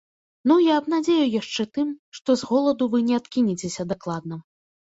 Ну, 0.51 0.55
я 0.67 0.77
абнадзею 0.81 1.27
яшчэ 1.41 1.67
тым, 1.79 1.93
што 2.21 2.29
з 2.43 2.51
голаду 2.55 2.89
вы 2.97 3.05
не 3.13 3.21
адкінецеся 3.21 3.89
дакладна. 3.95 4.35